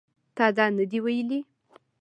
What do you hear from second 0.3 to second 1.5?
تا دا نه دي ویلي